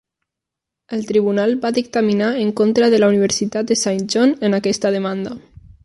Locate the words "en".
2.45-2.51, 4.49-4.61